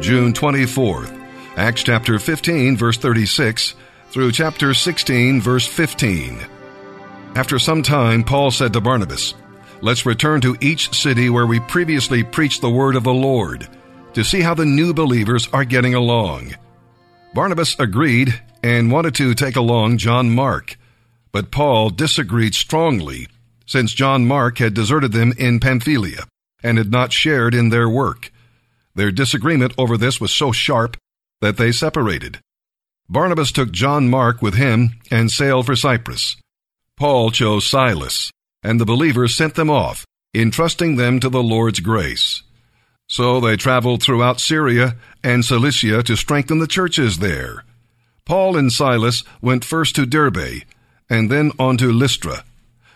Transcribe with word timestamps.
June 0.00 0.32
24th, 0.32 1.12
Acts 1.56 1.82
chapter 1.82 2.20
15, 2.20 2.76
verse 2.76 2.96
36, 2.98 3.74
through 4.10 4.30
chapter 4.30 4.72
16, 4.72 5.40
verse 5.40 5.66
15. 5.66 6.38
After 7.34 7.58
some 7.58 7.82
time, 7.82 8.22
Paul 8.22 8.52
said 8.52 8.72
to 8.74 8.80
Barnabas, 8.80 9.34
Let's 9.80 10.06
return 10.06 10.40
to 10.42 10.56
each 10.60 10.94
city 10.94 11.30
where 11.30 11.48
we 11.48 11.58
previously 11.58 12.22
preached 12.22 12.60
the 12.60 12.70
word 12.70 12.94
of 12.94 13.02
the 13.02 13.12
Lord 13.12 13.68
to 14.14 14.22
see 14.22 14.40
how 14.40 14.54
the 14.54 14.64
new 14.64 14.94
believers 14.94 15.48
are 15.52 15.64
getting 15.64 15.94
along. 15.94 16.54
Barnabas 17.34 17.76
agreed 17.80 18.40
and 18.62 18.92
wanted 18.92 19.16
to 19.16 19.34
take 19.34 19.56
along 19.56 19.98
John 19.98 20.30
Mark, 20.30 20.78
but 21.32 21.50
Paul 21.50 21.90
disagreed 21.90 22.54
strongly 22.54 23.26
since 23.66 23.92
John 23.92 24.26
Mark 24.26 24.58
had 24.58 24.74
deserted 24.74 25.10
them 25.10 25.32
in 25.36 25.58
Pamphylia 25.58 26.24
and 26.62 26.78
had 26.78 26.92
not 26.92 27.12
shared 27.12 27.52
in 27.52 27.70
their 27.70 27.88
work. 27.88 28.30
Their 28.98 29.12
disagreement 29.12 29.74
over 29.78 29.96
this 29.96 30.20
was 30.20 30.32
so 30.32 30.50
sharp 30.50 30.96
that 31.40 31.56
they 31.56 31.70
separated. 31.70 32.40
Barnabas 33.08 33.52
took 33.52 33.70
John 33.70 34.08
Mark 34.08 34.42
with 34.42 34.54
him 34.54 34.98
and 35.08 35.30
sailed 35.30 35.66
for 35.66 35.76
Cyprus. 35.76 36.36
Paul 36.96 37.30
chose 37.30 37.64
Silas, 37.64 38.32
and 38.60 38.80
the 38.80 38.84
believers 38.84 39.36
sent 39.36 39.54
them 39.54 39.70
off, 39.70 40.04
entrusting 40.34 40.96
them 40.96 41.20
to 41.20 41.28
the 41.28 41.44
Lord's 41.44 41.78
grace. 41.78 42.42
So 43.08 43.38
they 43.38 43.56
traveled 43.56 44.02
throughout 44.02 44.40
Syria 44.40 44.96
and 45.22 45.44
Cilicia 45.44 46.02
to 46.02 46.16
strengthen 46.16 46.58
the 46.58 46.66
churches 46.66 47.18
there. 47.18 47.62
Paul 48.24 48.56
and 48.56 48.72
Silas 48.72 49.22
went 49.40 49.64
first 49.64 49.94
to 49.94 50.06
Derbe 50.06 50.64
and 51.08 51.30
then 51.30 51.52
on 51.56 51.76
to 51.76 51.92
Lystra. 51.92 52.42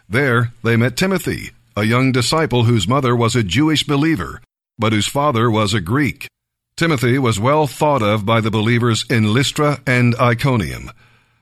There 0.09 0.52
they 0.65 0.77
met 0.77 0.96
Timothy, 0.96 1.52
a 1.77 1.84
young 1.84 2.10
disciple 2.10 2.65
whose 2.65 2.88
mother 2.88 3.15
was 3.15 3.37
a 3.37 3.45
Jewish 3.45 3.84
believer, 3.84 4.43
but 4.83 4.93
whose 4.93 5.07
father 5.07 5.49
was 5.49 5.73
a 5.73 5.81
Greek. 5.81 6.27
Timothy 6.75 7.17
was 7.17 7.39
well 7.39 7.69
thought 7.69 8.02
of 8.02 8.27
by 8.27 8.41
the 8.41 8.51
believers 8.51 9.05
in 9.09 9.33
Lystra 9.33 9.80
and 9.87 10.13
Iconium, 10.16 10.91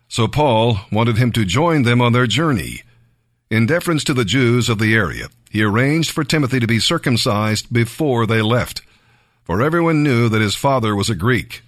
so 0.08 0.28
Paul 0.28 0.80
wanted 0.92 1.16
him 1.16 1.32
to 1.32 1.46
join 1.46 1.84
them 1.84 2.02
on 2.02 2.12
their 2.12 2.26
journey. 2.26 2.82
In 3.50 3.64
deference 3.64 4.04
to 4.04 4.12
the 4.12 4.26
Jews 4.26 4.68
of 4.68 4.78
the 4.78 4.94
area, 4.94 5.28
he 5.48 5.62
arranged 5.62 6.10
for 6.10 6.22
Timothy 6.22 6.60
to 6.60 6.66
be 6.66 6.78
circumcised 6.78 7.72
before 7.72 8.26
they 8.26 8.42
left, 8.42 8.82
for 9.42 9.62
everyone 9.62 10.02
knew 10.02 10.28
that 10.28 10.42
his 10.42 10.54
father 10.54 10.94
was 10.94 11.08
a 11.08 11.14
Greek. 11.14 11.62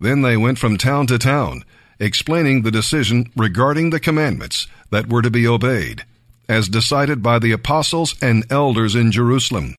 Then 0.00 0.20
they 0.20 0.36
went 0.36 0.58
from 0.58 0.76
town 0.76 1.06
to 1.06 1.18
town, 1.18 1.64
explaining 1.98 2.60
the 2.60 2.70
decision 2.70 3.32
regarding 3.34 3.88
the 3.88 4.00
commandments 4.00 4.66
that 4.90 5.08
were 5.08 5.22
to 5.22 5.30
be 5.30 5.48
obeyed, 5.48 6.04
as 6.46 6.68
decided 6.68 7.22
by 7.22 7.38
the 7.38 7.52
apostles 7.52 8.14
and 8.20 8.44
elders 8.52 8.94
in 8.94 9.10
Jerusalem. 9.10 9.76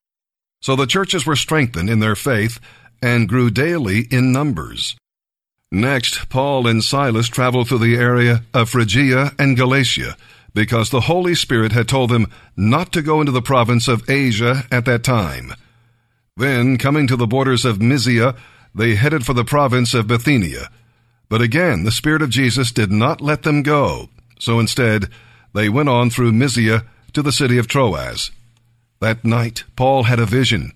So 0.62 0.74
the 0.74 0.86
churches 0.86 1.26
were 1.26 1.36
strengthened 1.36 1.90
in 1.90 2.00
their 2.00 2.16
faith 2.16 2.58
and 3.02 3.28
grew 3.28 3.50
daily 3.50 4.06
in 4.10 4.32
numbers. 4.32 4.96
Next, 5.70 6.28
Paul 6.28 6.66
and 6.66 6.84
Silas 6.84 7.28
traveled 7.28 7.68
through 7.68 7.78
the 7.78 7.96
area 7.96 8.44
of 8.54 8.70
Phrygia 8.70 9.32
and 9.38 9.56
Galatia, 9.56 10.16
because 10.54 10.90
the 10.90 11.02
Holy 11.02 11.34
Spirit 11.34 11.72
had 11.72 11.88
told 11.88 12.10
them 12.10 12.30
not 12.56 12.92
to 12.92 13.02
go 13.02 13.20
into 13.20 13.32
the 13.32 13.42
province 13.42 13.88
of 13.88 14.08
Asia 14.08 14.64
at 14.70 14.84
that 14.84 15.02
time. 15.02 15.54
Then, 16.36 16.78
coming 16.78 17.06
to 17.08 17.16
the 17.16 17.26
borders 17.26 17.64
of 17.64 17.82
Mysia, 17.82 18.36
they 18.74 18.94
headed 18.94 19.26
for 19.26 19.32
the 19.32 19.44
province 19.44 19.94
of 19.94 20.06
Bithynia. 20.06 20.70
But 21.28 21.42
again, 21.42 21.84
the 21.84 21.90
Spirit 21.90 22.22
of 22.22 22.30
Jesus 22.30 22.70
did 22.70 22.92
not 22.92 23.20
let 23.20 23.42
them 23.42 23.62
go, 23.62 24.10
so 24.38 24.60
instead, 24.60 25.08
they 25.54 25.68
went 25.68 25.88
on 25.88 26.10
through 26.10 26.32
Mysia 26.32 26.84
to 27.14 27.22
the 27.22 27.32
city 27.32 27.58
of 27.58 27.66
Troas. 27.66 28.30
That 29.02 29.24
night, 29.24 29.64
Paul 29.74 30.04
had 30.04 30.20
a 30.20 30.26
vision. 30.26 30.70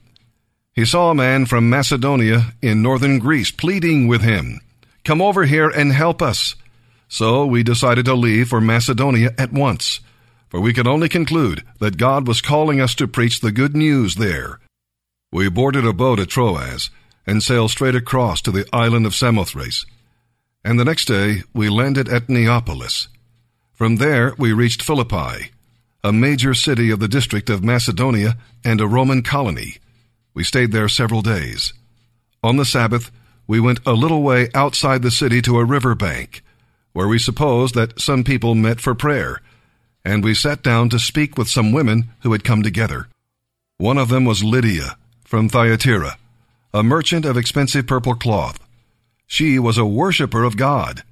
He 0.74 0.84
saw 0.84 1.10
a 1.10 1.14
man 1.14 1.46
from 1.46 1.70
Macedonia 1.70 2.55
in 2.60 2.82
northern 2.82 3.20
Greece 3.20 3.52
pleading 3.52 4.08
with 4.08 4.22
him, 4.22 4.60
Come 5.05 5.22
over 5.22 5.44
here 5.44 5.69
and 5.69 5.92
help 5.92 6.20
us. 6.20 6.56
So 7.06 7.47
we 7.47 7.62
decided 7.62 8.04
to 8.06 8.14
leave 8.14 8.48
for 8.48 8.60
Macedonia 8.60 9.32
at 9.38 9.53
once, 9.53 10.00
for 10.48 10.60
we 10.60 10.72
could 10.72 10.88
only 10.88 11.09
conclude 11.09 11.62
that 11.78 11.98
God 11.98 12.26
was 12.26 12.41
calling 12.41 12.81
us 12.81 12.97
to 12.97 13.06
preach 13.06 13.38
the 13.38 13.53
good 13.53 13.76
news 13.76 14.16
there. 14.16 14.58
We 15.31 15.48
boarded 15.48 15.87
a 15.87 15.93
boat 15.93 16.19
at 16.19 16.31
Troas 16.31 16.91
and 17.28 17.44
sailed 17.44 17.70
straight 17.70 17.94
across 17.94 18.43
to 18.43 18.50
the 18.50 18.66
island 18.72 19.06
of 19.06 19.14
Samothrace. 19.14 19.87
And 20.64 20.81
the 20.81 20.84
next 20.84 21.04
day 21.04 21.44
we 21.54 21.69
landed 21.69 22.08
at 22.08 22.28
Neapolis. 22.28 23.06
From 23.72 23.98
there 23.98 24.34
we 24.37 24.53
reached 24.53 24.82
Philippi, 24.82 25.53
a 26.06 26.12
major 26.12 26.55
city 26.55 26.93
of 26.93 27.00
the 27.00 27.09
district 27.09 27.50
of 27.50 27.65
Macedonia 27.65 28.37
and 28.65 28.81
a 28.81 28.87
Roman 28.87 29.25
colony. 29.25 29.78
We 30.34 30.44
stayed 30.44 30.71
there 30.71 30.89
several 30.89 31.21
days. 31.21 31.72
On 32.44 32.56
the 32.56 32.65
Sabbath, 32.65 33.11
we 33.49 33.59
went 33.59 33.81
a 33.84 33.93
little 33.93 34.22
way 34.22 34.49
outside 34.55 35.03
the 35.03 35.11
city 35.11 35.43
to 35.43 35.59
a 35.59 35.65
river 35.65 35.97
bank 35.97 36.44
where 36.93 37.09
we 37.09 37.19
supposed 37.19 37.75
that 37.75 38.00
some 38.00 38.22
people 38.22 38.55
met 38.55 38.81
for 38.81 38.94
prayer, 38.94 39.41
and 40.05 40.22
we 40.22 40.33
sat 40.33 40.62
down 40.62 40.91
to 40.91 41.00
speak 41.00 41.37
with 41.37 41.49
some 41.49 41.72
women 41.72 42.05
who 42.21 42.31
had 42.31 42.44
come 42.44 42.62
together. 42.62 43.09
One 43.78 43.99
of 43.99 44.09
them 44.09 44.25
was 44.25 44.44
Lydia 44.44 44.97
from 45.25 45.49
Thyatira, 45.49 46.19
a 46.73 46.84
merchant 46.84 47.25
of 47.25 47.37
expensive 47.37 47.88
purple 47.88 48.15
cloth. 48.15 48.61
She 49.27 49.59
was 49.59 49.77
a 49.77 49.84
worshiper 49.84 50.44
of 50.44 50.56
God. 50.56 51.03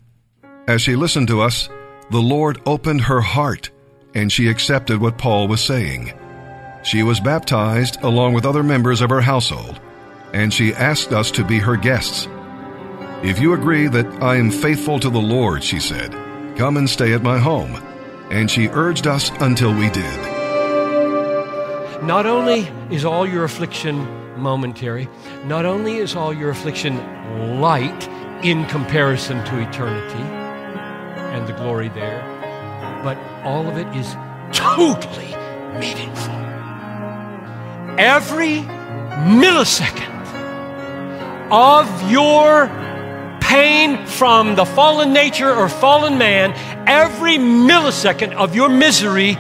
As 0.69 0.83
she 0.83 0.95
listened 0.95 1.27
to 1.29 1.41
us, 1.41 1.69
the 2.13 2.23
Lord 2.23 2.61
opened 2.65 3.01
her 3.01 3.23
heart, 3.23 3.71
and 4.15 4.33
she 4.33 4.49
accepted 4.49 5.01
what 5.01 5.19
Paul 5.19 5.49
was 5.49 5.63
saying. 5.63 6.13
She 6.83 7.03
was 7.03 7.21
baptized 7.21 8.03
along 8.03 8.35
with 8.35 8.47
other 8.47 8.63
members 8.63 9.01
of 9.01 9.11
her 9.11 9.21
household, 9.21 9.81
and 10.33 10.53
she 10.53 10.75
asked 10.75 11.13
us 11.13 11.31
to 11.33 11.45
be 11.45 11.59
her 11.59 11.77
guests. 11.77 12.29
If 13.23 13.39
you 13.41 13.55
agree 13.55 13.87
that 13.89 14.07
I 14.23 14.37
am 14.37 14.51
faithful 14.51 15.01
to 15.01 15.09
the 15.09 15.19
Lord, 15.19 15.65
she 15.65 15.81
said, 15.81 16.13
come 16.57 16.77
and 16.77 16.89
stay 16.89 17.13
at 17.15 17.23
my 17.23 17.39
home. 17.39 17.83
And 18.31 18.51
she 18.51 18.69
urged 18.69 19.07
us 19.07 19.31
until 19.41 19.75
we 19.75 19.91
did. 19.91 20.21
Not 22.03 22.27
only 22.27 22.69
is 22.91 23.05
all 23.05 23.27
your 23.27 23.45
affliction 23.45 23.97
momentary, 24.39 25.09
not 25.45 25.65
only 25.65 25.97
is 25.97 26.17
all 26.17 26.35
your 26.35 26.51
affliction 26.51 26.97
light 27.61 28.09
in 28.45 28.67
comparison 28.67 29.45
to 29.45 29.59
eternity 29.59 30.23
and 31.35 31.47
the 31.47 31.53
glory 31.53 31.89
there, 31.91 32.34
but 33.05 33.19
all 33.45 33.69
of 33.69 33.77
it 33.77 33.87
is 33.95 34.17
totally 34.51 35.37
meaningful. 35.79 36.35
Every 37.99 38.63
millisecond 39.29 40.15
of 41.53 42.11
your 42.11 42.69
pain 43.43 44.07
from 44.07 44.57
the 44.57 44.65
fallen 44.65 45.13
nature 45.13 45.55
or 45.55 45.69
fallen 45.69 46.17
man, 46.17 46.53
every 46.89 47.37
millisecond 47.37 48.33
of 48.33 48.55
your 48.55 48.71
misery 48.71 49.37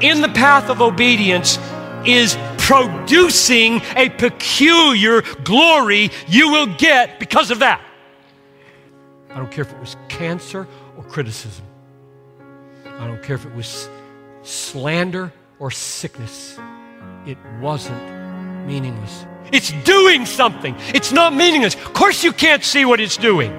in 0.00 0.20
the 0.20 0.28
path 0.28 0.70
of 0.70 0.80
obedience 0.80 1.58
is 2.06 2.38
producing 2.56 3.82
a 3.96 4.10
peculiar 4.10 5.22
glory 5.42 6.10
you 6.28 6.52
will 6.52 6.66
get 6.76 7.18
because 7.18 7.50
of 7.50 7.58
that. 7.58 7.82
I 9.30 9.36
don't 9.36 9.50
care 9.50 9.64
if 9.64 9.72
it 9.72 9.80
was 9.80 9.96
cancer 10.08 10.68
or 10.96 11.02
criticism. 11.02 11.67
I 12.98 13.06
don't 13.06 13.22
care 13.22 13.36
if 13.36 13.46
it 13.46 13.54
was 13.54 13.88
slander 14.42 15.32
or 15.58 15.70
sickness. 15.70 16.58
It 17.26 17.38
wasn't 17.60 18.00
meaningless. 18.66 19.26
It's 19.52 19.72
doing 19.84 20.26
something. 20.26 20.74
It's 20.94 21.12
not 21.12 21.32
meaningless. 21.34 21.74
Of 21.74 21.94
course, 21.94 22.22
you 22.22 22.32
can't 22.32 22.64
see 22.64 22.84
what 22.84 23.00
it's 23.00 23.16
doing. 23.16 23.50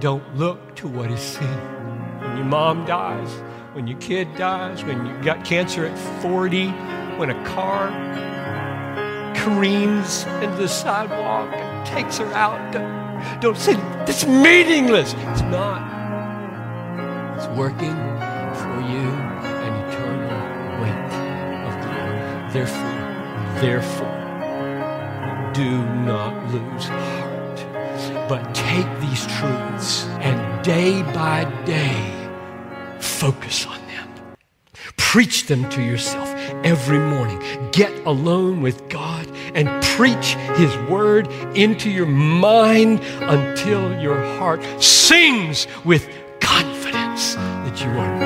Don't 0.00 0.36
look 0.36 0.76
to 0.76 0.88
what 0.88 1.10
is 1.10 1.20
seen. 1.20 1.48
When 2.20 2.36
your 2.36 2.46
mom 2.46 2.84
dies, 2.84 3.30
when 3.72 3.86
your 3.86 3.98
kid 3.98 4.28
dies, 4.36 4.84
when 4.84 5.06
you 5.06 5.22
got 5.22 5.44
cancer 5.44 5.86
at 5.86 5.98
40, 6.22 6.68
when 7.18 7.30
a 7.30 7.44
car 7.44 7.88
careens 9.34 10.24
into 10.42 10.56
the 10.56 10.68
sidewalk 10.68 11.52
and 11.54 11.86
takes 11.86 12.18
her 12.18 12.32
out, 12.34 12.72
don't, 12.72 13.40
don't 13.40 13.56
say, 13.56 13.74
it's 14.06 14.26
meaningless. 14.26 15.14
It's 15.14 15.42
not. 15.42 16.03
Working 17.56 17.94
for 18.54 18.80
you 18.90 19.06
an 19.64 19.74
eternal 19.86 20.82
weight 20.82 21.12
of 21.68 21.74
glory. 21.84 22.52
Therefore, 22.52 22.94
Therefore, 23.60 25.52
do 25.54 25.84
not 26.04 26.52
lose 26.52 26.86
heart, 26.86 28.28
but 28.28 28.52
take 28.56 28.88
these 29.00 29.24
truths 29.38 30.04
and 30.20 30.64
day 30.64 31.02
by 31.02 31.44
day 31.64 32.28
focus 32.98 33.66
on 33.66 33.78
them. 33.86 34.08
Preach 34.96 35.46
them 35.46 35.68
to 35.70 35.80
yourself 35.80 36.28
every 36.64 36.98
morning. 36.98 37.40
Get 37.70 37.92
alone 38.04 38.62
with 38.62 38.88
God 38.88 39.28
and 39.54 39.68
preach 39.84 40.34
His 40.56 40.76
word 40.90 41.28
into 41.54 41.88
your 41.88 42.06
mind 42.06 43.00
until 43.20 43.96
your 44.00 44.20
heart 44.38 44.60
sings 44.82 45.68
with 45.84 46.08
you 47.84 47.98
are 48.00 48.23